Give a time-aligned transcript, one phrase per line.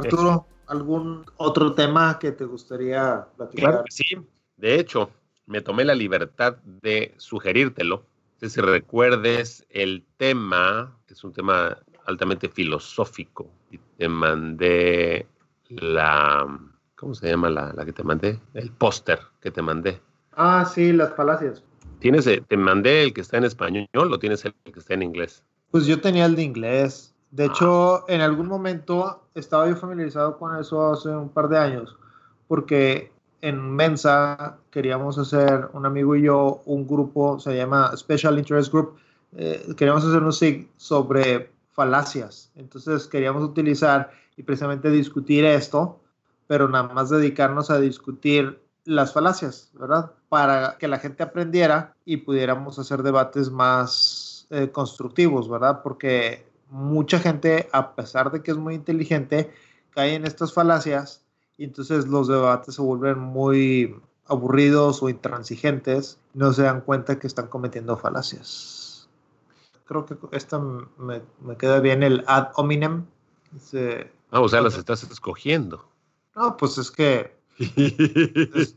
[0.00, 3.70] Arturo, ¿algún otro tema que te gustaría platicar?
[3.70, 4.04] Claro sí.
[4.56, 5.10] De hecho,
[5.46, 8.04] me tomé la libertad de sugerírtelo.
[8.40, 15.26] No sé si recuerdes el tema, es un tema altamente filosófico, y te mandé
[15.68, 16.46] la,
[16.96, 18.38] ¿cómo se llama la, la que te mandé?
[18.54, 20.00] El póster que te mandé.
[20.32, 21.64] Ah, sí, las falacias.
[21.98, 25.02] ¿Tienes, eh, te mandé el que está en español o tienes el que está en
[25.02, 25.44] inglés?
[25.70, 27.09] Pues yo tenía el de inglés.
[27.30, 31.96] De hecho, en algún momento estaba yo familiarizado con eso hace un par de años,
[32.48, 38.72] porque en Mensa queríamos hacer, un amigo y yo, un grupo, se llama Special Interest
[38.72, 38.96] Group,
[39.36, 42.50] eh, queríamos hacer un SIG sobre falacias.
[42.56, 46.00] Entonces queríamos utilizar y precisamente discutir esto,
[46.46, 50.12] pero nada más dedicarnos a discutir las falacias, ¿verdad?
[50.28, 55.80] Para que la gente aprendiera y pudiéramos hacer debates más eh, constructivos, ¿verdad?
[55.82, 59.52] Porque mucha gente, a pesar de que es muy inteligente,
[59.90, 61.22] cae en estas falacias
[61.58, 67.26] y entonces los debates se vuelven muy aburridos o intransigentes, no se dan cuenta que
[67.26, 69.08] están cometiendo falacias.
[69.84, 71.22] Creo que esta me,
[71.58, 73.04] queda bien el ad hominem.
[74.30, 75.84] ah, o sea, las estás escogiendo.
[76.36, 78.74] No, pues es que es,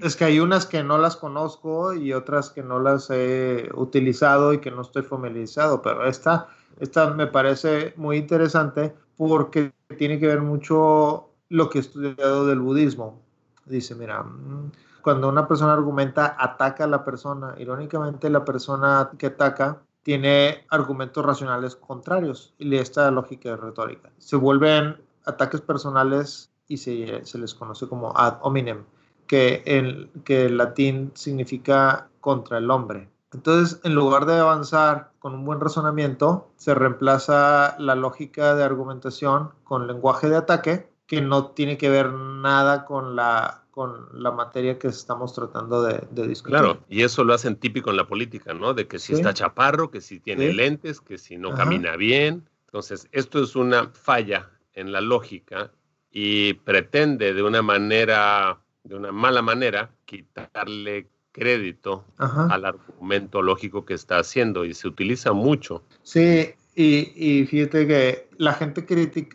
[0.00, 4.52] es, que hay unas que no las conozco y otras que no las he utilizado
[4.52, 6.48] y que no estoy familiarizado, pero esta
[6.78, 12.60] esta me parece muy interesante porque tiene que ver mucho lo que he estudiado del
[12.60, 13.22] budismo.
[13.64, 17.54] Dice, mira, mm, cuando una persona argumenta, ataca a la persona.
[17.58, 24.10] Irónicamente, la persona que ataca tiene argumentos racionales contrarios y esta lógica de retórica.
[24.18, 28.84] Se vuelven ataques personales y se, se les conoce como ad hominem,
[29.26, 33.08] que en, que en latín significa contra el hombre.
[33.36, 39.50] Entonces, en lugar de avanzar con un buen razonamiento, se reemplaza la lógica de argumentación
[39.62, 44.78] con lenguaje de ataque, que no tiene que ver nada con la, con la materia
[44.78, 46.58] que estamos tratando de, discutir.
[46.58, 48.72] Claro, y eso lo hacen típico en la política, ¿no?
[48.72, 52.48] De que si está chaparro, que si tiene lentes, que si no camina bien.
[52.64, 55.70] Entonces, esto es una falla en la lógica
[56.10, 63.92] y pretende de una manera, de una mala manera, quitarle crédito al argumento lógico que
[63.92, 65.82] está haciendo y se utiliza mucho.
[66.02, 68.86] Sí, y, y fíjate que la gente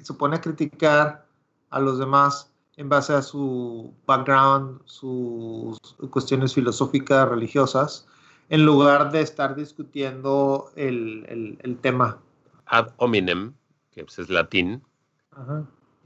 [0.02, 1.28] se pone a criticar
[1.70, 5.78] a los demás en base a su background, sus
[6.10, 8.08] cuestiones filosóficas, religiosas,
[8.50, 12.18] en lugar de estar discutiendo el, el, tema.
[12.66, 13.54] Ad hominem,
[13.92, 14.82] que pues, es latín,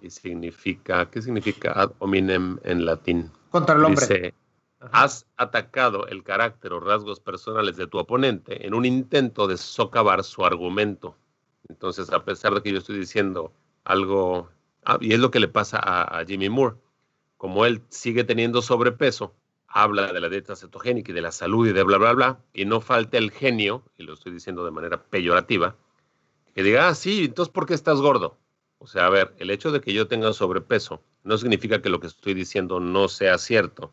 [0.01, 3.31] y significa, ¿qué significa ad hominem en latín?
[3.51, 4.33] Contra el hombre.
[4.91, 10.23] Has atacado el carácter o rasgos personales de tu oponente en un intento de socavar
[10.23, 11.15] su argumento.
[11.69, 13.53] Entonces, a pesar de que yo estoy diciendo
[13.83, 14.49] algo,
[14.85, 16.75] ah, y es lo que le pasa a, Jimmy Moore,
[17.37, 19.33] como él sigue teniendo sobrepeso,
[19.67, 22.65] habla de la dieta cetogénica y de la salud y de bla, bla, bla, y
[22.65, 25.75] no falta el genio, y lo estoy diciendo de manera peyorativa,
[26.53, 28.37] que diga, ah, sí, entonces, ¿por qué estás gordo?
[28.77, 31.99] O sea, a ver, el hecho de que yo tenga sobrepeso no significa que lo
[31.99, 33.91] que estoy diciendo no sea cierto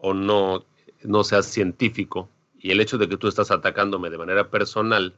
[0.00, 0.64] o no,
[1.02, 2.28] no seas científico
[2.58, 5.14] y el hecho de que tú estás atacándome de manera personal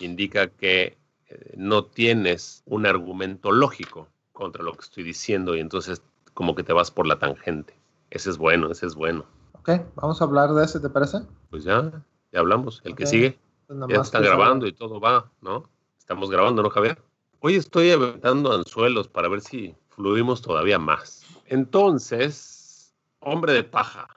[0.00, 0.96] indica que
[1.28, 6.02] eh, no tienes un argumento lógico contra lo que estoy diciendo y entonces
[6.32, 7.74] como que te vas por la tangente.
[8.10, 9.26] Ese es bueno, ese es bueno.
[9.52, 11.18] Ok, vamos a hablar de ese, ¿te parece?
[11.50, 12.80] Pues ya, ya hablamos.
[12.84, 13.38] El que sigue.
[13.66, 15.68] Pues ya está grabando y todo va, ¿no?
[15.98, 17.02] Estamos grabando, ¿no, Javier?
[17.40, 21.22] Hoy estoy aventando anzuelos para ver si fluimos todavía más.
[21.44, 24.08] Entonces, hombre de paja,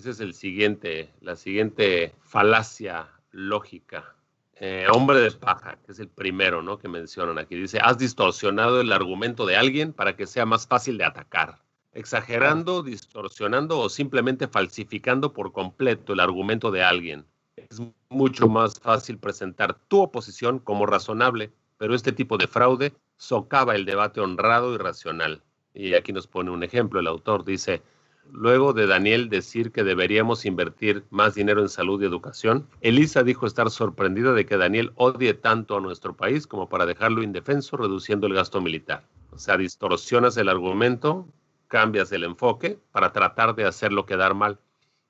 [0.00, 4.14] ese es el siguiente, la siguiente falacia lógica.
[4.56, 6.78] Eh, hombre de paja, que es el primero, ¿no?
[6.78, 7.54] Que mencionan aquí.
[7.54, 11.62] Dice, has distorsionado el argumento de alguien para que sea más fácil de atacar.
[11.92, 17.26] Exagerando, distorsionando o simplemente falsificando por completo el argumento de alguien.
[17.56, 23.74] Es mucho más fácil presentar tu oposición como razonable, pero este tipo de fraude socava
[23.74, 25.42] el debate honrado y racional.
[25.74, 27.00] Y aquí nos pone un ejemplo.
[27.00, 27.82] El autor dice,
[28.32, 33.46] luego de Daniel decir que deberíamos invertir más dinero en salud y educación, Elisa dijo
[33.46, 38.26] estar sorprendida de que Daniel odie tanto a nuestro país como para dejarlo indefenso reduciendo
[38.26, 39.04] el gasto militar.
[39.32, 41.26] O sea, distorsionas el argumento,
[41.68, 44.58] cambias el enfoque para tratar de hacerlo quedar mal.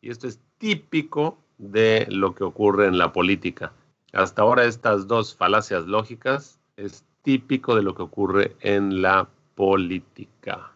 [0.00, 3.72] Y esto es típico de lo que ocurre en la política.
[4.12, 10.72] Hasta ahora estas dos falacias lógicas es típico de lo que ocurre en la política.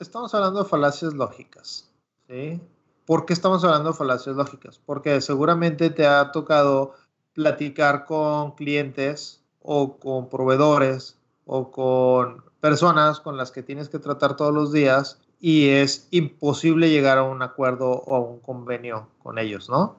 [0.00, 1.86] Estamos hablando de falacias lógicas.
[2.26, 2.58] ¿sí?
[3.04, 4.80] ¿Por qué estamos hablando de falacias lógicas?
[4.86, 6.94] Porque seguramente te ha tocado
[7.34, 14.36] platicar con clientes o con proveedores o con personas con las que tienes que tratar
[14.36, 19.38] todos los días y es imposible llegar a un acuerdo o a un convenio con
[19.38, 19.96] ellos, ¿no?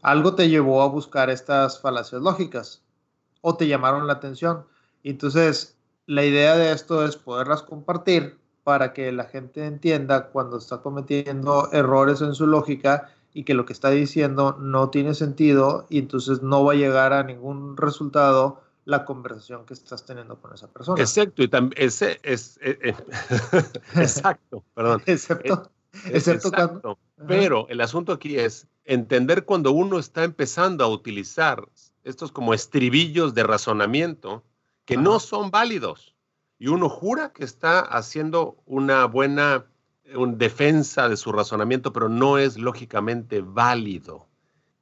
[0.00, 2.80] Algo te llevó a buscar estas falacias lógicas
[3.42, 4.64] o te llamaron la atención.
[5.04, 5.76] Entonces,
[6.06, 11.70] la idea de esto es poderlas compartir para que la gente entienda cuando está cometiendo
[11.72, 16.42] errores en su lógica y que lo que está diciendo no tiene sentido y entonces
[16.42, 21.00] no va a llegar a ningún resultado la conversación que estás teniendo con esa persona.
[21.00, 22.94] Exacto, y también ese es, eh, eh,
[23.96, 25.02] exacto, perdón.
[25.06, 25.70] Excepto,
[26.06, 31.68] excepto cuando, pero el asunto aquí es entender cuando uno está empezando a utilizar
[32.02, 34.42] estos como estribillos de razonamiento
[34.84, 36.14] que no son válidos.
[36.58, 39.66] Y uno jura que está haciendo una buena
[40.36, 44.28] defensa de su razonamiento, pero no es lógicamente válido.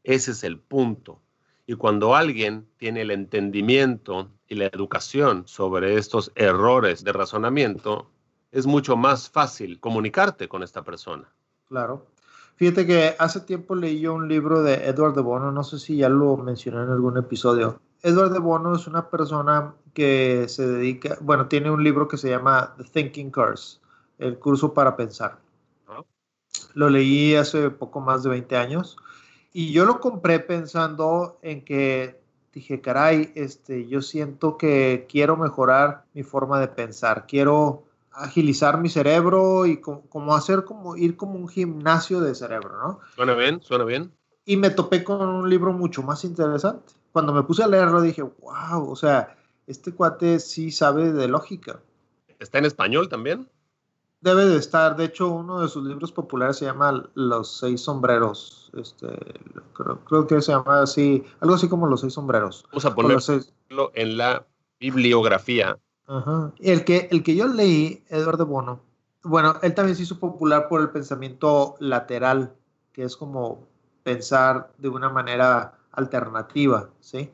[0.02, 1.20] Ese es el punto.
[1.66, 8.10] Y cuando alguien tiene el entendimiento y la educación sobre estos errores de razonamiento,
[8.50, 11.28] es mucho más fácil comunicarte con esta persona.
[11.68, 12.06] Claro.
[12.56, 15.96] Fíjate que hace tiempo leí yo un libro de Edward de Bono, no sé si
[15.96, 17.80] ya lo mencioné en algún episodio.
[18.02, 22.30] Edward de Bono es una persona que se dedica, bueno, tiene un libro que se
[22.30, 23.78] llama The Thinking Course,
[24.18, 25.38] el curso para pensar.
[26.74, 28.96] Lo leí hace poco más de 20 años
[29.52, 32.20] y yo lo compré pensando en que
[32.52, 38.88] dije, caray, este, yo siento que quiero mejorar mi forma de pensar, quiero agilizar mi
[38.88, 43.00] cerebro y como, hacer como ir como un gimnasio de cerebro, ¿no?
[43.14, 44.12] Suena bien, suena bien.
[44.44, 46.92] Y me topé con un libro mucho más interesante.
[47.12, 49.36] Cuando me puse a leerlo dije, wow, o sea,
[49.70, 51.80] este cuate sí sabe de lógica.
[52.38, 53.48] ¿Está en español también?
[54.20, 54.96] Debe de estar.
[54.96, 58.70] De hecho, uno de sus libros populares se llama Los seis sombreros.
[58.76, 59.08] Este,
[60.06, 62.64] creo, que se llama así, algo así como Los seis sombreros.
[62.70, 64.46] Vamos a ponerlo en la
[64.78, 65.78] bibliografía
[66.60, 68.80] el que, el que yo leí, Eduardo Bono,
[69.22, 72.54] bueno, él también se hizo popular por el pensamiento lateral,
[72.92, 73.68] que es como
[74.02, 77.30] pensar de una manera alternativa, ¿sí?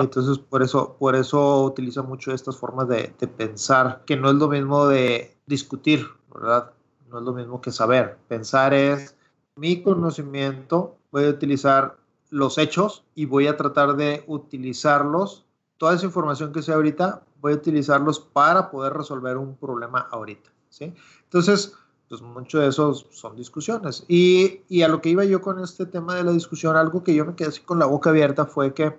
[0.00, 4.34] Entonces, por eso, por eso utiliza mucho estas formas de, de, pensar, que no es
[4.34, 6.72] lo mismo de discutir, ¿verdad?
[7.08, 8.18] No es lo mismo que saber.
[8.28, 9.16] Pensar es
[9.54, 11.96] mi conocimiento, voy a utilizar
[12.30, 15.44] los hechos y voy a tratar de utilizarlos,
[15.76, 20.50] toda esa información que sé ahorita, voy a utilizarlos para poder resolver un problema ahorita,
[20.70, 20.94] ¿sí?
[21.24, 21.76] Entonces,
[22.12, 24.04] pues mucho de eso son discusiones.
[24.06, 27.14] Y, y, a lo que iba yo con este tema de la discusión, algo que
[27.14, 28.98] yo me quedé así con la boca abierta fue que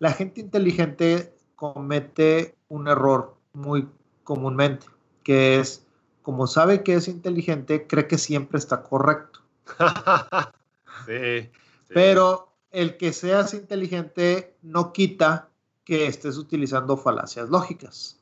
[0.00, 3.88] la gente inteligente comete un error muy
[4.24, 4.88] comúnmente,
[5.22, 5.86] que es,
[6.22, 9.42] como sabe que es inteligente, cree que siempre está correcto.
[11.06, 11.94] sí, sí.
[11.94, 15.50] Pero el que seas inteligente no quita
[15.84, 18.19] que estés utilizando falacias lógicas.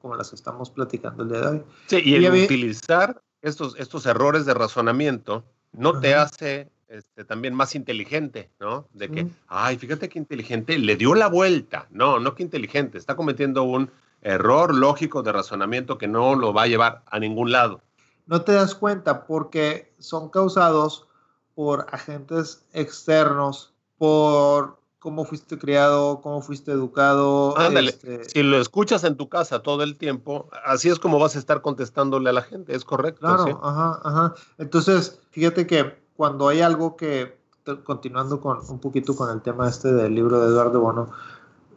[0.00, 1.64] Como, las que estamos platicando el día de hoy.
[1.86, 7.74] Sí, y, el utilizar estos, estos errores de razonamiento no te hace este, también más
[7.74, 8.86] inteligente, ¿no?
[8.92, 11.86] De que, ay, fíjate qué inteligente, le dio la vuelta.
[11.90, 13.90] No, no que inteligente, está cometiendo un
[14.22, 17.80] error lógico de razonamiento que no lo va a llevar a ningún lado.
[18.26, 21.06] No te das cuenta porque son causados
[21.54, 27.58] por agentes externos, por cómo fuiste criado, cómo fuiste educado.
[27.58, 31.36] Ándale, este si lo escuchas en tu casa todo el tiempo, así es como vas
[31.36, 33.20] a estar contestándole a la gente, ¿es correcto?
[33.20, 34.34] Claro, ajá, ajá.
[34.56, 37.36] Entonces, fíjate que cuando hay algo que,
[37.84, 41.10] continuando con un poquito con el tema este del libro de Eduardo Bono,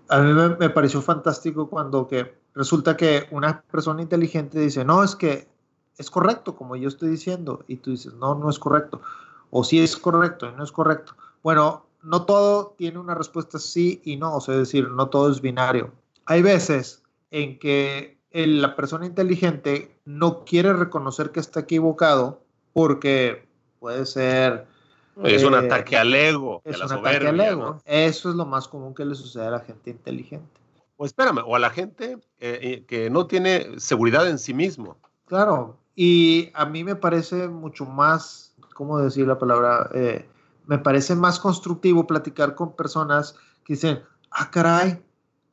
[0.07, 5.03] a mí me, me pareció fantástico cuando que resulta que una persona inteligente dice, no,
[5.03, 5.49] es que
[5.97, 9.01] es correcto como yo estoy diciendo, y tú dices, no, no es correcto,
[9.49, 11.13] o sí es correcto y no es correcto.
[11.43, 15.31] Bueno, no todo tiene una respuesta sí y no, o sea, es decir, no todo
[15.31, 15.91] es binario.
[16.25, 22.41] Hay veces en que la persona inteligente no quiere reconocer que está equivocado
[22.73, 23.47] porque
[23.79, 24.67] puede ser...
[25.23, 26.61] Es un eh, ataque al ego.
[26.63, 27.81] Es un ataque al ego.
[27.85, 30.59] Eso es lo más común que le sucede a la gente inteligente.
[30.97, 34.97] O espérame, o a la gente eh, eh, que no tiene seguridad en sí mismo.
[35.25, 39.89] Claro, Y a mí me parece mucho más, ¿cómo decir la palabra?
[39.93, 40.27] Eh,
[40.67, 45.01] me parece más constructivo platicar con personas que dicen, ah, caray,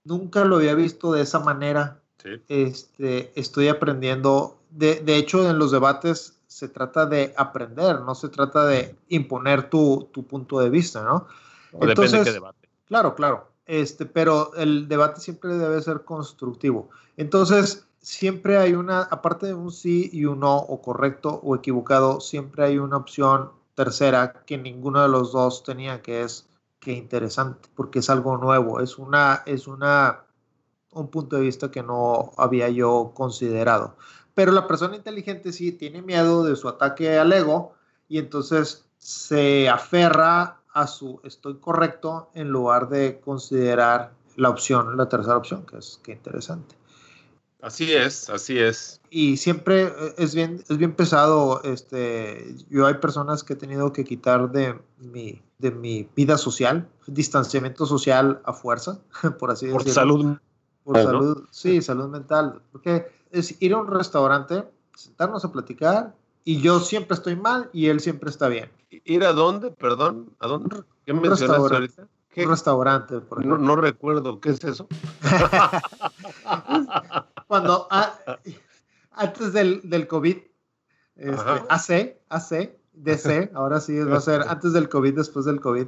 [0.05, 2.01] nunca lo había visto de esa manera.
[2.49, 4.59] Este, estoy aprendiendo.
[4.71, 9.71] De, de, hecho, en los debates se trata de aprender, no se trata de imponer
[9.71, 11.27] tu, tu punto de vista, ¿no?
[11.73, 12.69] Entonces, depende de qué debate.
[12.87, 13.49] Claro, claro.
[13.67, 16.91] Este, pero el debate siempre debe ser constructivo.
[17.17, 22.21] Entonces, siempre hay una, aparte de un sí y un no, o correcto o equivocado,
[22.21, 26.49] siempre hay una opción tercera que ninguno de los dos tenía, que es
[26.81, 30.25] que interesante, porque es algo nuevo, es una, es una,
[30.93, 33.97] un punto de vista que no había yo considerado.
[34.35, 37.75] Pero la persona inteligente sí tiene miedo de su ataque al ego
[38.09, 45.09] y entonces se aferra a su estoy correcto en lugar de considerar la opción, la
[45.09, 46.77] tercera opción, que es que interesante.
[47.65, 49.01] Así es, así es.
[49.09, 51.63] Y siempre eh, es bien, es bien pesado.
[51.65, 56.87] Este, yo hay personas que he tenido que quitar de mi, de mi vida social,
[57.07, 58.99] distanciamiento social a fuerza,
[59.39, 59.83] por así decirlo.
[59.83, 60.37] Por salud.
[60.85, 62.61] Por salud, sí, salud mental.
[62.71, 67.87] Porque es ir a un restaurante, sentarnos a platicar y yo siempre estoy mal y
[67.87, 68.71] él siempre está bien.
[68.91, 69.71] ¿Ir a dónde?
[69.71, 70.83] Perdón, ¿a dónde?
[71.07, 72.09] ¿Qué mencionaste ahorita?
[72.37, 74.89] Un restaurante, por no, no, recuerdo, ¿qué es eso?
[77.47, 77.89] Cuando
[79.13, 80.37] antes del, del COVID,
[81.17, 85.87] este, AC, AC, DC, ahora sí va a ser antes del COVID, después del COVID.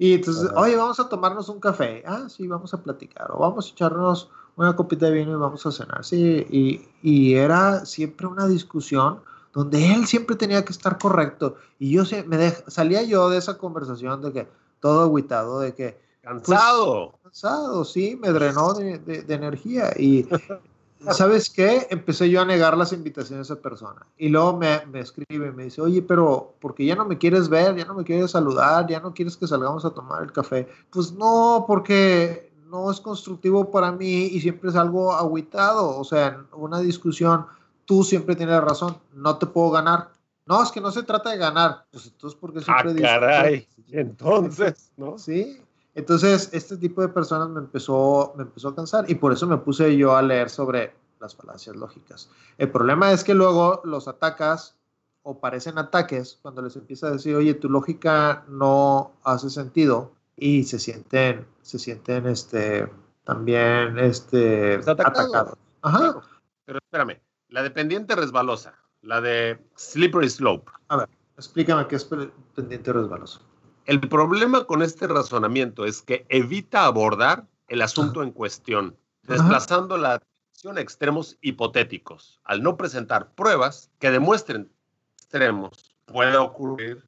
[0.00, 2.04] Y entonces, oye, vamos a tomarnos un café.
[2.06, 3.32] Ah, sí, vamos a platicar.
[3.32, 6.04] O vamos a echarnos una copita de vino y vamos a cenar.
[6.04, 9.20] Sí, y, y era siempre una discusión
[9.52, 11.56] donde él siempre tenía que estar correcto.
[11.78, 14.48] Y yo me salía yo de esa conversación de que,
[14.80, 16.00] todo aguitado de que...
[16.22, 17.18] Pues, cansado.
[17.22, 19.90] cansado, sí, me drenó de, energía.
[19.96, 20.28] Y
[21.12, 21.86] ¿sabes qué?
[21.90, 24.06] Empecé yo a negar las invitaciones a esa persona.
[24.16, 27.76] Y luego me, me escribe me dice, oye, pero porque ya no me quieres ver,
[27.76, 30.68] ya no me quieres saludar, ya no quieres que salgamos a tomar el café.
[30.90, 35.98] Pues no, porque no es constructivo para mí y siempre es algo aguitado.
[35.98, 37.46] O sea, una discusión,
[37.84, 40.10] tú siempre tienes razón, no te puedo ganar.
[40.46, 41.84] No, es que no se trata de ganar.
[41.90, 43.68] Pues entonces, porque siempre ah, caray.
[43.90, 45.18] Entonces, ¿no?
[45.18, 45.60] Sí.
[45.98, 49.56] Entonces, este tipo de personas me empezó, me empezó a cansar y por eso me
[49.56, 52.30] puse yo a leer sobre las falacias lógicas.
[52.56, 54.76] El problema es que luego los atacas
[55.24, 60.62] o parecen ataques cuando les empieza a decir, oye, tu lógica no hace sentido y
[60.62, 62.88] se sienten, se sienten, este,
[63.24, 65.54] también, este, atacados.
[65.82, 66.20] Ajá.
[66.64, 70.70] Pero espérame, la dependiente resbalosa, la de slippery slope.
[70.86, 72.08] A ver, explícame qué es
[72.54, 73.47] pendiente resbaloso.
[73.88, 80.12] El problema con este razonamiento es que evita abordar el asunto en cuestión, desplazando la
[80.12, 82.38] atención a extremos hipotéticos.
[82.44, 84.70] Al no presentar pruebas que demuestren
[85.16, 87.02] extremos, puede ocurrir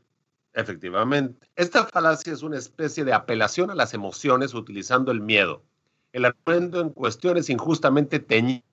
[0.55, 1.51] efectivamente.
[1.55, 5.63] Esta falacia es una especie de apelación a las emociones utilizando el miedo.
[6.15, 8.65] El argumento en cuestión es injustamente teñido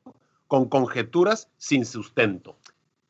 [0.47, 2.57] con conjeturas sin sustento.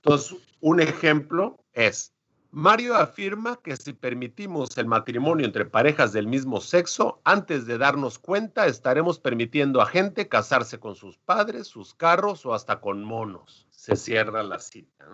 [0.02, 2.14] Entonces, un ejemplo es,
[2.52, 8.20] Mario afirma que si permitimos el matrimonio entre parejas del mismo sexo, antes de darnos
[8.20, 13.68] cuenta estaremos permitiendo a gente casarse con sus padres, sus carros o hasta con monos.
[13.70, 15.06] Se cierra la cita.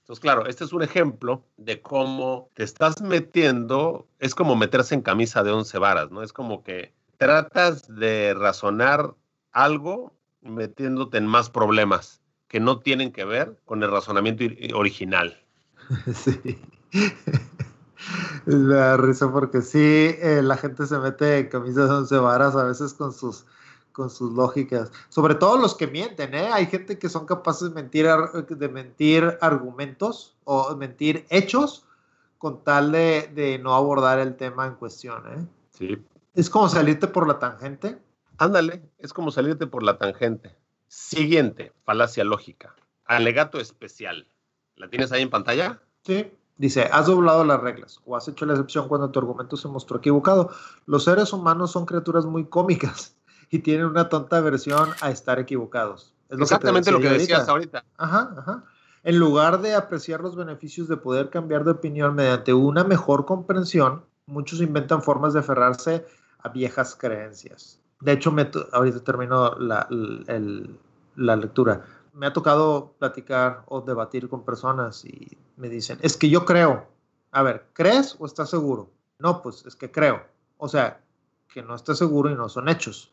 [0.00, 5.02] Entonces, claro, este es un ejemplo de cómo te estás metiendo, es como meterse en
[5.02, 6.22] camisa de once varas, ¿no?
[6.22, 9.14] Es como que tratas de razonar
[9.52, 14.44] algo metiéndote en más problemas que no tienen que ver con el razonamiento
[14.74, 15.40] original.
[16.14, 16.58] Sí.
[18.46, 22.56] Me da risa porque sí, eh, la gente se mete en camisas de once varas
[22.56, 23.44] a veces con sus,
[23.92, 24.90] con sus lógicas.
[25.10, 26.48] Sobre todo los que mienten, ¿eh?
[26.50, 31.84] Hay gente que son capaces de mentir, de mentir argumentos o mentir hechos
[32.38, 35.46] con tal de, de no abordar el tema en cuestión, ¿eh?
[35.70, 36.02] Sí.
[36.34, 37.98] Es como salirte por la tangente
[38.40, 40.56] Ándale, es como salirte por la tangente.
[40.88, 42.74] Siguiente, falacia lógica.
[43.04, 44.26] Alegato especial.
[44.80, 45.78] ¿La tienes ahí en pantalla?
[46.04, 46.32] Sí.
[46.56, 49.98] Dice, has doblado las reglas o has hecho la excepción cuando tu argumento se mostró
[49.98, 50.50] equivocado.
[50.86, 53.16] Los seres humanos son criaturas muy cómicas
[53.50, 56.14] y tienen una tonta versión a estar equivocados.
[56.28, 57.84] Es Exactamente lo que decías ahorita.
[57.96, 58.64] Ajá, ajá.
[59.02, 64.04] En lugar de apreciar los beneficios de poder cambiar de opinión mediante una mejor comprensión,
[64.26, 66.06] muchos inventan formas de aferrarse
[66.38, 67.80] a viejas creencias.
[68.00, 69.86] De hecho, me ahorita termino la,
[71.16, 71.84] la lectura.
[72.12, 76.86] Me ha tocado platicar o debatir con personas y me dicen, es que yo creo.
[77.32, 78.90] A ver, ¿crees o estás seguro?
[79.18, 80.22] No, pues es que creo.
[80.58, 81.00] O sea,
[81.52, 83.12] que no estás seguro y no son hechos.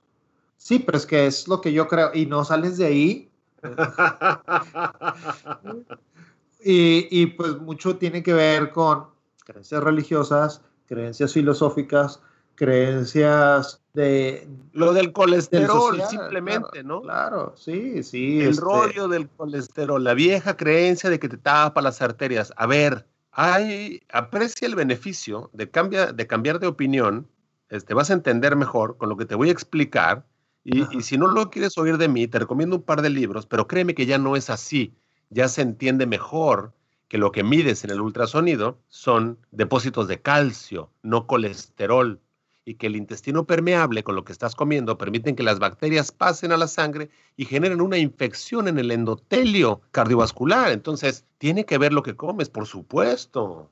[0.58, 3.32] Sí, pero es que es lo que yo creo y no sales de ahí
[6.64, 9.08] y, y pues mucho tiene que ver con
[9.46, 12.22] creencias religiosas, creencias filosóficas,
[12.58, 14.48] creencias de...
[14.74, 17.02] Lo del colesterol, simplemente, ¿no?
[17.02, 18.42] Claro, sí, sí.
[18.42, 22.52] El este rollo del colesterol, la vieja creencia de que te tapa las arterias.
[22.58, 27.28] A ver, hay, aprecia el beneficio de, cambia, de cambiar de opinión,
[27.70, 30.26] este, vas a entender mejor con lo que te voy a explicar.
[30.64, 33.46] Y, y, si no lo quieres oír de mí, te recomiendo un par de libros,
[33.46, 34.94] pero créeme que ya no es así.
[35.30, 36.74] Ya se entiende mejor
[37.08, 42.20] que lo que mides en el ultrasonido son depósitos de calcio, no colesterol
[42.68, 46.52] y que el intestino permeable con lo que estás comiendo permiten que las bacterias pasen
[46.52, 50.74] a la sangre y generen una infección en el endotelio cardiovascular.
[50.74, 53.70] Entonces, tiene que ver lo que comes, por supuesto.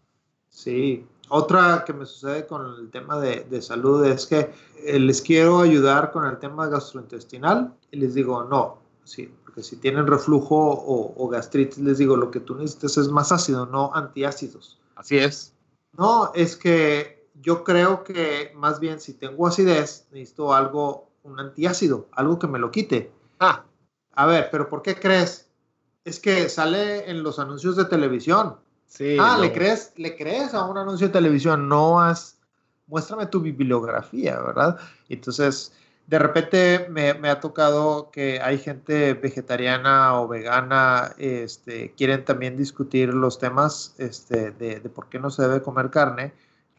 [0.47, 4.51] Sí, otra que me sucede con el tema de, de, salud es que
[4.85, 9.75] eh, les quiero ayudar con el tema gastrointestinal y les digo, no, sí, porque si
[9.75, 13.91] tienen reflujo o, o gastritis, les digo, lo que tú necesitas es más ácido, no
[13.93, 14.79] antiácidos.
[14.95, 15.51] Así es.
[15.97, 22.07] No, es que yo creo que más bien si tengo acidez, necesito algo, un antiácido,
[22.11, 23.11] algo que me lo quite.
[23.39, 23.63] Ah.
[24.13, 25.49] A ver, pero ¿por qué crees?
[26.05, 28.57] Es que sale en los anuncios de televisión.
[28.87, 29.17] Sí.
[29.19, 32.37] Ah, ¿le crees, le crees a un anuncio de televisión, no has,
[32.87, 34.77] muéstrame tu bibliografía, ¿verdad?
[35.09, 35.73] Entonces,
[36.07, 42.55] de repente me, me, ha tocado que hay gente vegetariana o vegana, este, quieren también
[42.55, 46.31] discutir los temas este, de, de por qué no se debe comer carne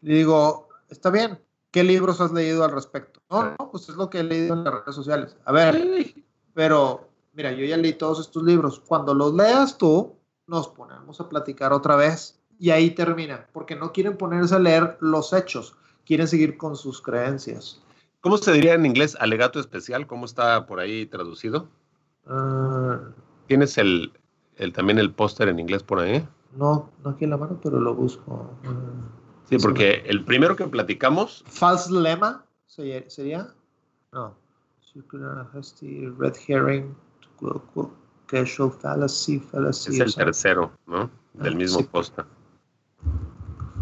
[0.02, 1.38] le digo, está bien,
[1.70, 3.20] ¿qué libros has leído al respecto?
[3.30, 5.36] No, no, pues es lo que he leído en las redes sociales.
[5.44, 6.14] A ver,
[6.54, 8.80] pero mira, yo ya leí todos estos libros.
[8.80, 13.92] Cuando los leas tú, nos ponemos a platicar otra vez y ahí termina, porque no
[13.92, 17.82] quieren ponerse a leer los hechos, quieren seguir con sus creencias.
[18.20, 20.06] ¿Cómo se diría en inglés alegato especial?
[20.06, 21.68] ¿Cómo está por ahí traducido?
[22.26, 23.12] Uh,
[23.46, 24.12] ¿Tienes el,
[24.56, 26.26] el, también el póster en inglés por ahí?
[26.56, 28.50] No, no aquí en la mano, pero lo busco.
[28.64, 31.44] Uh, Sí, porque el primero que platicamos.
[31.46, 33.54] False Lemma sería.
[34.12, 34.34] No.
[36.18, 36.96] Red Herring,
[38.26, 39.94] Casual Fallacy, Fallacy.
[39.94, 41.10] Es el tercero, ¿no?
[41.34, 41.84] Del ah, mismo sí.
[41.84, 42.24] póster.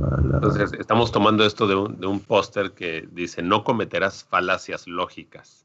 [0.00, 5.64] Entonces, estamos tomando esto de un, de un póster que dice: No cometerás falacias lógicas.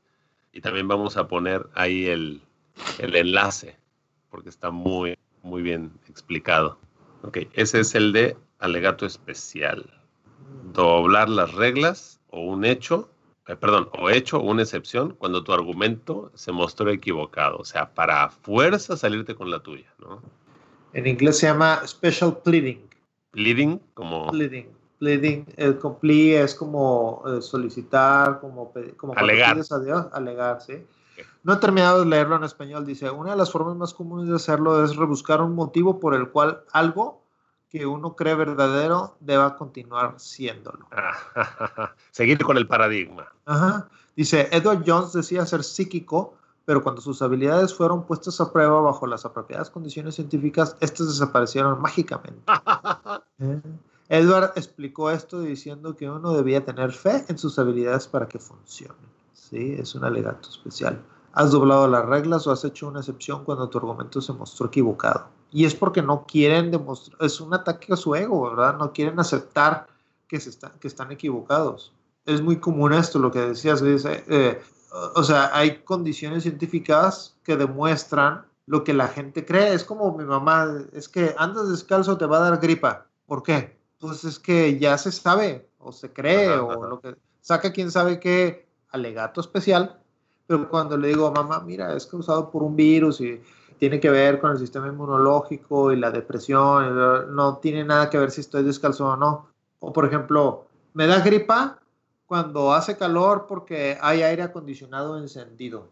[0.51, 2.41] Y también vamos a poner ahí el,
[2.99, 3.77] el enlace,
[4.29, 6.79] porque está muy, muy bien explicado.
[7.23, 9.89] Ok, ese es el de alegato especial.
[10.73, 13.09] Doblar las reglas o un hecho,
[13.47, 17.57] eh, perdón, o hecho o una excepción cuando tu argumento se mostró equivocado.
[17.57, 20.21] O sea, para fuerza salirte con la tuya, ¿no?
[20.93, 22.87] En inglés se llama special pleading.
[23.31, 24.31] Pleading, como...
[24.31, 24.67] Pleading.
[24.99, 29.57] Pleading, el plea es como eh, solicitar, como, como alegar.
[29.57, 30.85] a Dios, alegar, ¿sí?
[31.43, 32.85] No he terminado de leerlo en español.
[32.85, 36.29] Dice, una de las formas más comunes de hacerlo es rebuscar un motivo por el
[36.29, 37.21] cual algo
[37.69, 40.87] que uno cree verdadero deba continuar siéndolo.
[42.11, 43.27] Seguir con el paradigma.
[43.45, 43.87] Ajá.
[44.15, 46.33] Dice, Edward Jones decía ser psíquico,
[46.65, 51.79] pero cuando sus habilidades fueron puestas a prueba bajo las apropiadas condiciones científicas, estas desaparecieron
[51.81, 52.41] mágicamente.
[53.39, 53.61] ¿Eh?
[54.09, 58.97] Edward explicó esto diciendo que uno debía tener fe en sus habilidades para que funcionen.
[59.33, 61.01] Sí, es un alegato especial.
[61.33, 65.27] Has doblado las reglas o has hecho una excepción cuando tu argumento se mostró equivocado.
[65.51, 68.77] Y es porque no quieren demostrar, es un ataque a su ego, ¿verdad?
[68.77, 69.87] No quieren aceptar
[70.27, 71.93] que, se está, que están equivocados.
[72.25, 74.61] Es muy común esto, lo que decías, dice, eh,
[75.15, 79.73] o sea, hay condiciones científicas que demuestran lo que la gente cree.
[79.73, 83.07] Es como mi mamá, es que andas descalzo te va a dar gripa.
[83.25, 83.79] ¿Por qué?
[83.99, 88.19] Pues es que ya se sabe, o se cree, o lo que saca quién sabe
[88.19, 89.99] qué alegato especial
[90.49, 93.39] pero cuando le digo, mamá, mira, es causado por un virus y
[93.79, 98.29] tiene que ver con el sistema inmunológico y la depresión, no tiene nada que ver
[98.29, 99.47] si estoy descalzo o no.
[99.79, 101.79] O por ejemplo, me da gripa
[102.25, 105.87] cuando hace calor porque hay aire acondicionado encendido.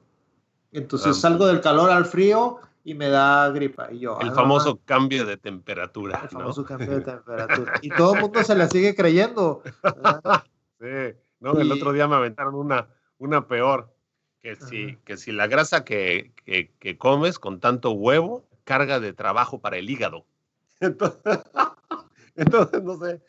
[0.73, 1.21] Entonces ah.
[1.21, 3.91] salgo del calor al frío y me da gripa.
[3.91, 6.19] Y yo, el ah, famoso no, cambio de temperatura.
[6.23, 7.73] El famoso cambio de temperatura.
[7.81, 9.63] Y todo el mundo se la sigue creyendo.
[10.79, 13.89] Sí, no, el otro día me aventaron una, una peor
[14.41, 19.13] que si, que si la grasa que, que, que, comes con tanto huevo carga de
[19.13, 20.25] trabajo para el hígado.
[20.79, 21.19] Entonces,
[22.35, 23.21] entonces, no sé,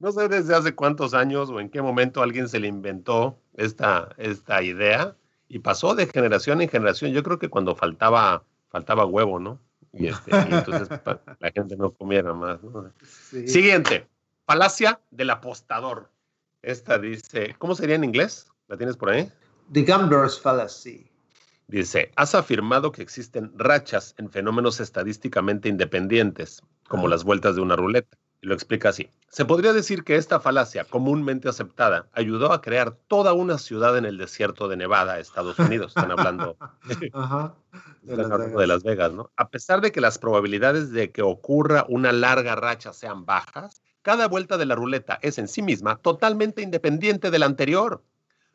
[0.00, 4.08] no sé desde hace cuántos años o en qué momento alguien se le inventó esta,
[4.16, 5.16] esta idea
[5.48, 7.12] y pasó de generación en generación.
[7.12, 9.60] Yo creo que cuando faltaba, faltaba huevo, ¿no?
[9.92, 10.88] Y, este, y entonces
[11.40, 12.62] la gente no comiera más.
[12.62, 12.92] ¿no?
[13.02, 13.48] Sí.
[13.48, 14.06] Siguiente,
[14.46, 16.10] falacia del apostador.
[16.62, 18.48] Esta dice, ¿cómo sería en inglés?
[18.66, 19.32] ¿La tienes por ahí?
[19.70, 21.10] The Gambler's Fallacy.
[21.66, 27.76] Dice, has afirmado que existen rachas en fenómenos estadísticamente independientes, como las vueltas de una
[27.76, 28.16] ruleta.
[28.40, 29.10] Y lo explica así.
[29.28, 34.06] Se podría decir que esta falacia, comúnmente aceptada, ayudó a crear toda una ciudad en
[34.06, 35.88] el desierto de Nevada, Estados Unidos.
[35.94, 36.56] Están hablando,
[38.02, 39.30] de, de, las Vegas, ¿no?
[39.36, 44.28] A pesar de que las probabilidades de que ocurra una larga racha sean bajas, cada
[44.28, 48.02] vuelta de la ruleta es en sí misma totalmente independiente de la anterior.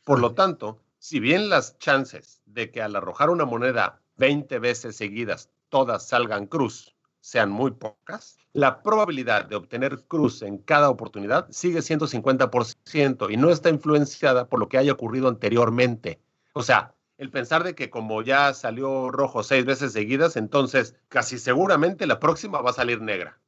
[0.04, 4.96] Por lo tanto, si bien las chances de que al arrojar una moneda 20 veces
[4.96, 11.48] seguidas todas salgan cruz sean muy pocas, la probabilidad de obtener cruz en cada oportunidad
[11.50, 16.22] sigue siendo 50% y no está influenciada por lo que haya ocurrido anteriormente.
[16.54, 21.38] O sea, el pensar de que como ya salió rojo seis veces seguidas, entonces casi
[21.38, 23.42] seguramente la próxima va a salir negra.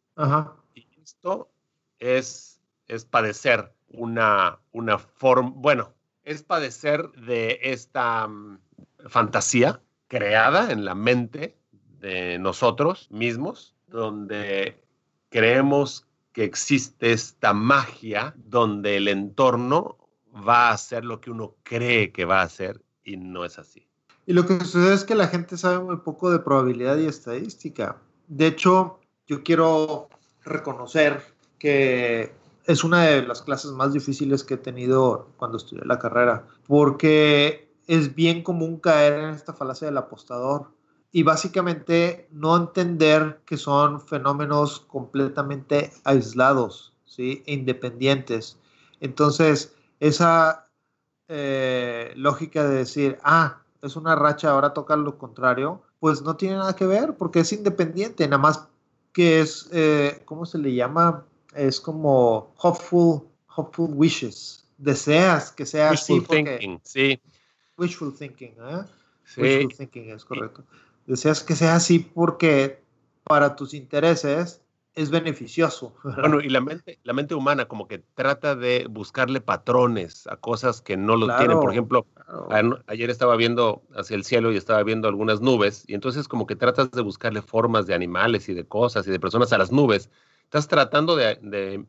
[0.74, 1.50] Y esto
[2.00, 8.60] es, es padecer una, una forma, bueno, es padecer de esta mm,
[9.08, 11.58] fantasía creada en la mente
[12.00, 14.84] de nosotros mismos, donde
[15.30, 19.98] creemos que existe esta magia donde el entorno
[20.48, 23.88] va a hacer lo que uno cree que va a hacer y no es así.
[24.26, 28.02] Y lo que sucede es que la gente sabe muy poco de probabilidad y estadística.
[28.28, 30.10] De hecho, yo quiero
[30.44, 31.22] reconocer
[31.60, 32.34] que
[32.68, 37.72] es una de las clases más difíciles que he tenido cuando estudié la carrera, porque
[37.88, 40.72] es bien común caer en esta falacia del apostador
[41.12, 47.44] y básicamente no entender que son fenómenos completamente aislados, ¿sí?
[47.46, 48.58] E independientes.
[49.00, 50.68] Entonces, esa
[51.28, 56.58] eh, lógica de decir, ah, es una racha, ahora toca lo contrario, pues no tiene
[56.58, 58.68] nada que ver porque es independiente, nada más
[59.14, 61.24] que es, eh, ¿cómo se le llama?
[61.56, 63.22] Es como hopeful,
[63.56, 64.66] hopeful wishes.
[64.78, 66.28] Deseas que sea Wishful así.
[66.28, 67.20] thinking, sí.
[67.78, 68.84] Wishful thinking, ¿eh?
[69.24, 69.42] Sí.
[69.42, 70.64] Wishful thinking es correcto.
[71.06, 72.82] Deseas que sea así porque
[73.24, 74.62] para tus intereses
[74.96, 75.94] es beneficioso.
[76.04, 80.82] Bueno, y la mente, la mente humana como que trata de buscarle patrones a cosas
[80.82, 81.60] que no lo tienen.
[81.60, 82.06] Por ejemplo,
[82.88, 86.56] ayer estaba viendo hacia el cielo y estaba viendo algunas nubes y entonces como que
[86.56, 90.10] tratas de buscarle formas de animales y de cosas y de personas a las nubes
[90.46, 91.86] Estás tratando de,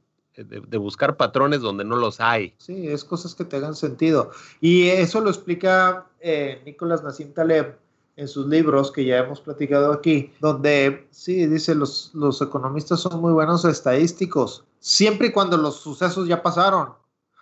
[0.79, 2.55] buscar patrones donde no los hay.
[2.59, 4.33] Sí, es cosas que te hagan sentido.
[4.61, 7.79] Y eso lo explica eh, Nicolás Nassim Taleb
[8.17, 13.21] en sus libros que ya hemos platicado aquí, donde sí, dice, los, los economistas son
[13.21, 16.95] muy buenos estadísticos, siempre y cuando los sucesos ya pasaron,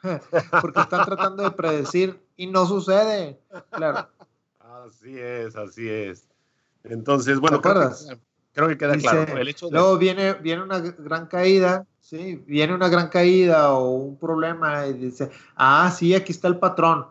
[0.61, 4.09] porque están tratando de predecir y no sucede, claro.
[4.59, 6.29] Así es, así es.
[6.83, 8.09] Entonces, bueno, ¿Te acuerdas?
[8.55, 9.27] Creo que queda claro.
[9.71, 12.41] luego viene, viene una gran caída, ¿sí?
[12.47, 17.07] Viene una gran caída o un problema y dice, ah, sí, aquí está el patrón.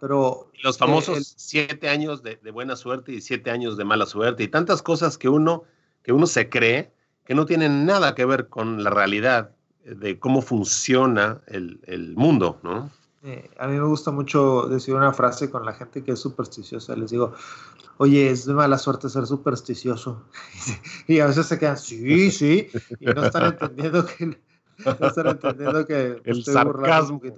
[0.00, 4.48] Pero los famosos siete años de, buena suerte y siete años de mala suerte y
[4.48, 5.64] tantas cosas que uno,
[6.02, 6.90] que uno se cree
[7.24, 9.50] que no tienen nada que ver con la realidad
[9.84, 12.90] de cómo funciona el, el mundo, ¿no?
[13.22, 16.96] Eh, a mí me gusta mucho decir una frase con la gente que es supersticiosa.
[16.96, 17.34] Les digo,
[17.98, 20.24] oye, es de mala suerte ser supersticioso.
[21.06, 25.86] y a veces se quedan, sí, sí, y no están entendiendo que, no están entendiendo
[25.86, 27.20] que el sarcasmo.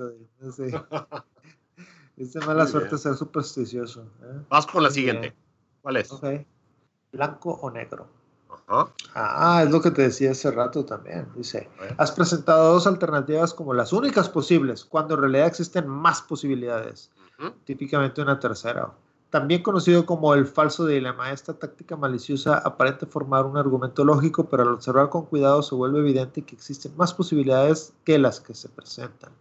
[2.15, 4.03] Es de mala suerte ser supersticioso.
[4.23, 4.43] ¿eh?
[4.51, 5.35] Vas con la siguiente.
[5.81, 6.13] ¿Cuál es?
[7.11, 8.07] Blanco o negro.
[8.69, 11.29] Ah, es lo que te decía hace rato también.
[11.37, 17.11] Dice, has presentado dos alternativas como las únicas posibles, cuando en realidad existen más posibilidades.
[17.65, 18.93] Típicamente una tercera.
[19.31, 24.63] También conocido como el falso dilema, esta táctica maliciosa aparenta formar un argumento lógico, pero
[24.63, 28.69] al observar con cuidado se vuelve evidente que existen más posibilidades que las que se
[28.69, 29.33] presentan.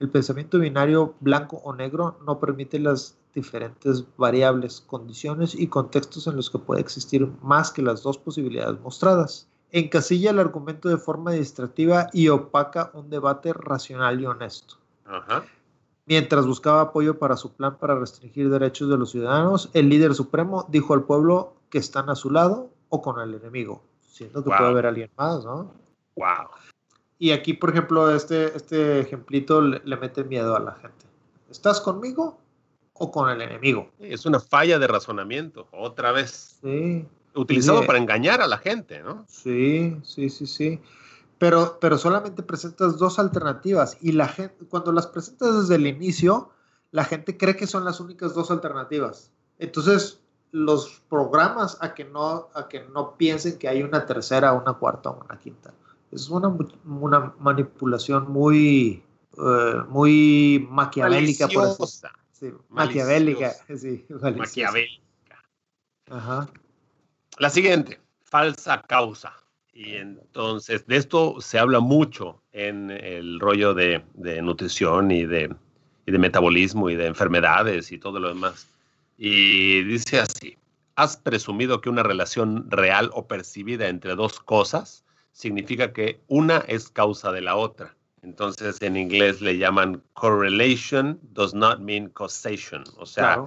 [0.00, 6.36] El pensamiento binario blanco o negro no permite las diferentes variables, condiciones y contextos en
[6.36, 9.48] los que puede existir más que las dos posibilidades mostradas.
[9.72, 14.76] Encasilla el argumento de forma distractiva y opaca un debate racional y honesto.
[16.06, 20.66] Mientras buscaba apoyo para su plan para restringir derechos de los ciudadanos, el líder supremo
[20.68, 24.70] dijo al pueblo que están a su lado o con el enemigo, siendo que puede
[24.70, 25.72] haber alguien más, ¿no?
[26.16, 26.50] Wow.
[27.18, 31.06] Y aquí, por ejemplo, este, este ejemplito le, le mete miedo a la gente.
[31.50, 32.38] ¿Estás conmigo
[32.94, 33.90] o con el enemigo.
[33.98, 36.58] Es una falla de razonamiento, otra vez.
[36.62, 37.06] Sí.
[37.34, 39.24] Utilizado para engañar a la gente, ¿no?
[39.28, 40.80] Sí, sí, sí, sí.
[41.38, 46.50] Pero, pero solamente presentas dos alternativas y la gente, cuando las presentas desde el inicio,
[46.92, 49.32] la gente cree que son las únicas dos alternativas.
[49.58, 50.20] Entonces,
[50.52, 55.10] los programas a que no, a que no piensen que hay una tercera, una cuarta
[55.10, 55.74] o una quinta.
[56.12, 59.02] Es una, una manipulación muy,
[59.36, 61.48] eh, muy maquiavélica.
[61.48, 61.84] Por eso.
[62.50, 64.04] Sí, maquiavélica, sí,
[64.36, 65.02] maquiavélica.
[66.10, 66.48] Ajá.
[67.38, 69.32] La siguiente, falsa causa.
[69.72, 74.04] Y entonces, de esto se habla mucho en el rollo de,
[74.42, 75.52] nutrición y de,
[76.06, 78.68] y de metabolismo y de enfermedades y todo lo demás.
[79.18, 80.56] Y dice así,
[80.94, 86.88] has presumido que una relación real o percibida entre dos cosas significa que una es
[86.88, 87.96] causa de la otra.
[88.24, 92.82] Entonces en inglés le llaman correlation does not mean causation.
[92.96, 93.46] O sea,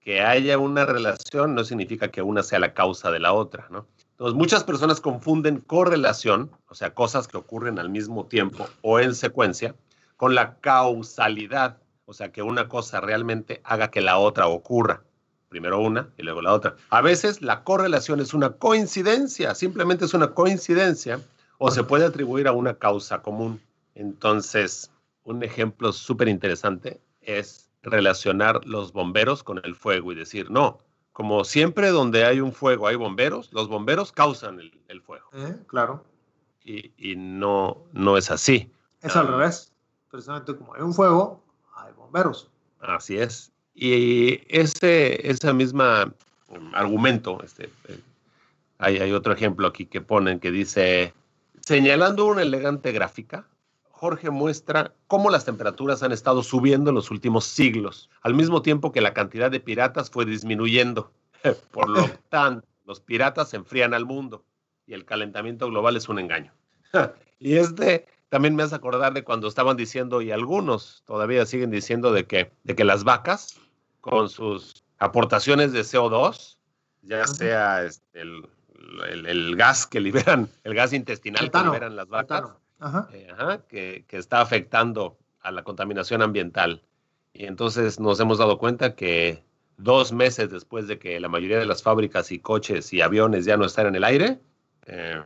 [0.00, 3.86] que haya una relación no significa que una sea la causa de la otra, ¿no?
[4.12, 9.14] Entonces muchas personas confunden correlación, o sea, cosas que ocurren al mismo tiempo o en
[9.14, 9.74] secuencia,
[10.16, 15.02] con la causalidad, o sea, que una cosa realmente haga que la otra ocurra.
[15.48, 16.76] Primero una y luego la otra.
[16.90, 21.20] A veces la correlación es una coincidencia, simplemente es una coincidencia,
[21.58, 23.60] o se puede atribuir a una causa común.
[23.94, 24.90] Entonces,
[25.24, 30.78] un ejemplo súper interesante es relacionar los bomberos con el fuego y decir, no,
[31.12, 35.26] como siempre donde hay un fuego hay bomberos, los bomberos causan el, fuego.
[35.32, 36.04] Eh, claro.
[36.64, 38.70] Y, no, no es así.
[39.00, 39.30] Es al ah.
[39.32, 39.72] revés.
[40.10, 41.42] Precisamente como hay un fuego,
[41.74, 42.48] hay bomberos.
[42.80, 43.50] Así es.
[43.74, 45.82] Y ese, ese mismo
[46.48, 48.00] um, argumento, este, eh,
[48.78, 51.14] hay, hay otro ejemplo aquí que ponen que dice,
[51.62, 53.46] señalando una elegante gráfica,
[54.02, 58.90] Jorge muestra cómo las temperaturas han estado subiendo en los últimos siglos, al mismo tiempo
[58.90, 61.12] que la cantidad de piratas fue disminuyendo.
[61.70, 64.44] Por lo tanto, los piratas enfrían al mundo
[64.88, 66.52] y el calentamiento global es un engaño.
[67.38, 72.12] y este también me hace acordar de cuando estaban diciendo, y algunos todavía siguen diciendo,
[72.12, 73.60] de que, de que las vacas,
[74.00, 76.56] con sus aportaciones de CO2,
[77.02, 82.50] ya sea este, el, gas que liberan, el gas intestinal que liberan las vacas,
[83.12, 86.82] eh, que, está afectando a la contaminación ambiental.
[87.32, 89.42] Y entonces nos hemos dado cuenta que
[89.76, 93.56] dos meses después de que la mayoría de las fábricas y coches y aviones ya
[93.56, 94.40] no están en el aire,
[94.86, 95.22] eh,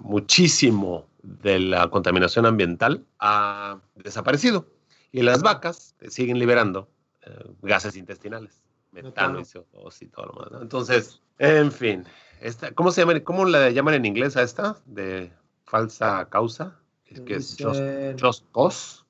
[0.00, 4.66] muchísimo de la contaminación ambiental ha desaparecido.
[5.12, 6.88] Y las vacas siguen liberando
[7.22, 7.30] eh,
[7.62, 10.62] gases intestinales, metano y CO2 y todo lo demás.
[10.62, 12.04] Entonces, en fin,
[12.40, 14.76] esta, ¿cómo, se llama, ¿cómo la llaman en inglés a esta?
[14.86, 15.32] De
[15.64, 16.78] falsa causa
[17.20, 19.04] que es just, cause.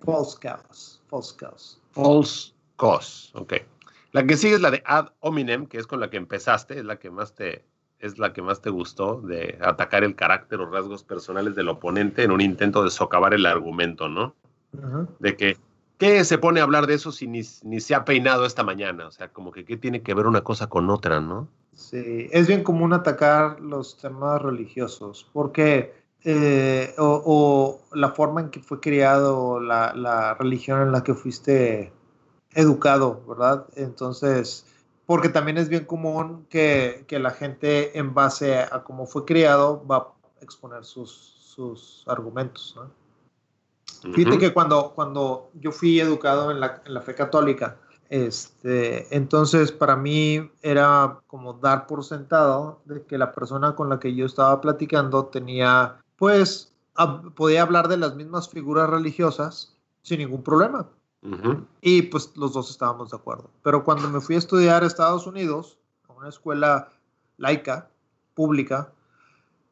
[0.00, 1.00] False cause.
[1.08, 1.78] False cause.
[1.92, 3.30] False cause.
[3.34, 3.54] Ok.
[4.12, 6.84] La que sigue es la de ad hominem, que es con la que empezaste, es
[6.84, 7.64] la que más te,
[8.00, 12.24] es la que más te gustó, de atacar el carácter o rasgos personales del oponente
[12.24, 14.34] en un intento de socavar el argumento, ¿no?
[15.18, 15.58] De que,
[15.98, 19.06] ¿qué se pone a hablar de eso si ni, ni, se ha peinado esta mañana?
[19.06, 21.48] O sea, como que, ¿qué tiene que ver una cosa con otra, no?
[21.72, 28.60] Sí, es bien común atacar los temas religiosos, porque eh, o, la forma en que
[28.60, 31.92] fue criado, la, la, religión en la que fuiste
[32.54, 33.66] educado, ¿verdad?
[33.76, 34.66] Entonces,
[35.06, 39.84] porque también es bien común que, que la gente en base a cómo fue criado
[39.86, 43.00] va a exponer sus, sus argumentos, ¿no?
[44.14, 47.76] Fíjate que cuando, cuando yo fui educado en la, en la fe católica,
[48.10, 54.00] este, entonces, para mí era como dar por sentado de que la persona con la
[54.00, 56.70] que yo estaba platicando tenía pues
[57.34, 60.86] podía hablar de las mismas figuras religiosas sin ningún problema.
[61.80, 63.48] Y pues los dos estábamos de acuerdo.
[63.62, 65.78] Pero cuando me fui a estudiar a Estados Unidos,
[66.10, 66.90] a una escuela
[67.38, 67.88] laica,
[68.34, 68.92] pública,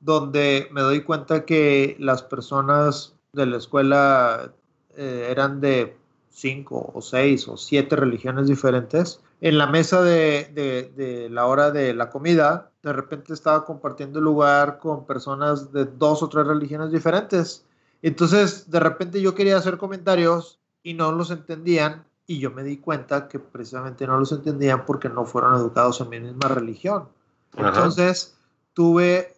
[0.01, 4.51] donde me doy cuenta que las personas de la escuela
[4.97, 5.99] eh, eran de
[6.31, 12.11] cinco o seis o siete religiones diferentes, en la mesa de, la hora de la
[12.11, 17.65] comida, de repente estaba compartiendo el lugar con personas de dos o tres religiones diferentes.
[18.03, 22.79] Entonces, de repente yo quería hacer comentarios y no los entendían y yo me di
[22.79, 27.09] cuenta que precisamente no los entendían porque no fueron educados en mi misma religión.
[27.57, 28.37] Entonces,
[28.75, 29.37] tuve,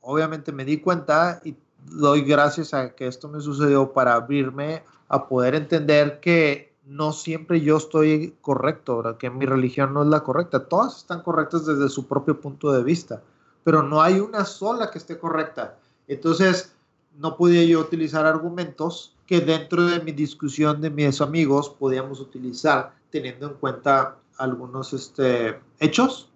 [0.00, 5.28] obviamente me di cuenta y doy gracias a que esto me sucedió para abrirme a
[5.28, 10.66] poder entender que no siempre yo estoy correcto, que mi religión no es la correcta.
[10.66, 13.22] Todas están correctas desde su propio punto de vista,
[13.64, 15.78] pero no hay una sola que esté correcta.
[16.08, 16.74] Entonces,
[17.18, 22.94] no podía yo utilizar argumentos que dentro de mi discusión de mis amigos podíamos utilizar
[23.10, 26.30] teniendo en cuenta algunos este, hechos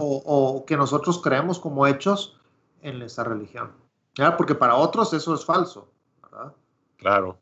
[0.00, 2.36] o, que nosotros creemos como hechos
[2.82, 3.72] en esa religión.
[4.36, 5.88] Porque para otros eso es falso.
[6.98, 7.38] Claro.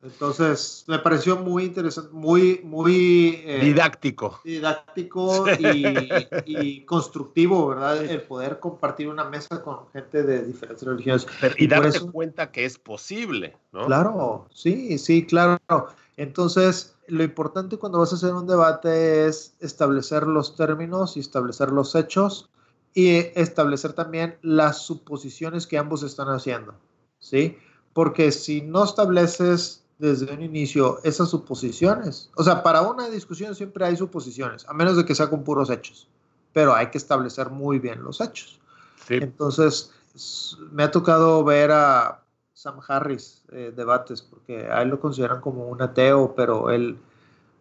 [0.00, 3.42] Entonces, me pareció muy interesante, muy, muy...
[3.44, 4.40] Eh, didáctico.
[4.44, 5.44] Didáctico
[6.46, 8.04] y, constructivo, ¿verdad?
[8.04, 11.26] El poder compartir una mesa con gente de diferentes religiones.
[11.56, 13.86] y, darse cuenta que es posible, ¿no?
[13.86, 15.58] Claro, sí, sí, claro.
[16.16, 21.70] Entonces, lo importante cuando vas a hacer un debate es establecer los términos y establecer
[21.70, 22.48] los hechos
[22.94, 26.74] y establecer también las suposiciones que ambos están haciendo,
[27.18, 27.58] ¿sí?
[27.92, 33.84] Porque si no estableces desde un inicio esas suposiciones, o sea, para una discusión siempre
[33.84, 36.08] hay suposiciones, a menos de que sea con puros hechos,
[36.52, 38.60] pero hay que establecer muy bien los hechos.
[39.08, 39.92] Entonces,
[40.70, 45.66] me ha tocado ver a Sam Harris eh, debates, porque a él lo consideran como
[45.66, 46.98] un ateo, pero él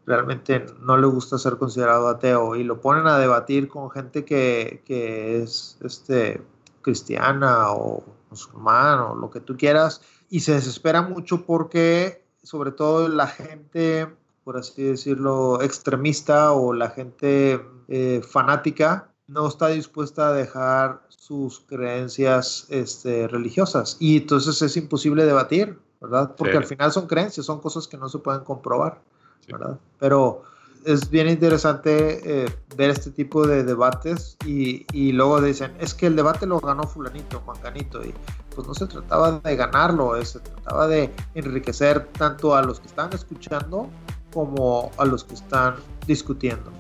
[0.05, 4.81] realmente no le gusta ser considerado ateo y lo ponen a debatir con gente que,
[4.85, 6.41] que es este,
[6.81, 13.09] cristiana o musulmán o lo que tú quieras y se desespera mucho porque sobre todo
[13.09, 14.07] la gente,
[14.45, 21.59] por así decirlo, extremista o la gente eh, fanática no está dispuesta a dejar sus
[21.59, 26.35] creencias este, religiosas y entonces es imposible debatir, ¿verdad?
[26.37, 29.01] Porque al final son creencias, son cosas que no se pueden comprobar,
[29.49, 29.77] ¿verdad?
[29.99, 30.43] Pero
[30.85, 36.07] es bien interesante eh, ver este tipo de debates y, y, luego dicen, es que
[36.07, 38.13] el debate lo ganó fulanito, Juancanito, y
[38.55, 43.13] pues no se trataba de ganarlo, se trataba de enriquecer tanto a los que están
[43.13, 43.89] escuchando
[44.33, 46.71] como a los que están discutiendo.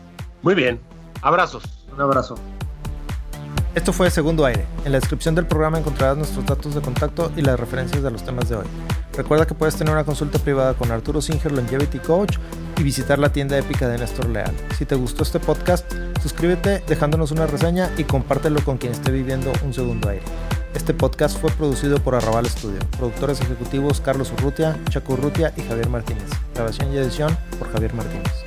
[0.41, 0.79] Muy bien,
[1.21, 1.63] abrazos.
[1.93, 2.35] Un abrazo.
[3.73, 4.65] Esto fue Segundo Aire.
[4.85, 8.23] En la descripción del programa encontrarás nuestros datos de contacto y las referencias de los
[8.23, 8.65] temas de hoy.
[9.13, 12.37] Recuerda que puedes tener una consulta privada con Arturo Singer, Longevity Coach,
[12.77, 14.53] y visitar la tienda épica de Néstor Leal.
[14.77, 19.51] Si te gustó este podcast, suscríbete dejándonos una reseña y compártelo con quien esté viviendo
[19.63, 20.23] un segundo aire.
[20.73, 22.79] Este podcast fue producido por Arrabal Studio.
[22.97, 26.29] Productores ejecutivos Carlos Urrutia, Chaco Urrutia y Javier Martínez.
[26.53, 28.46] Grabación y edición por Javier Martínez.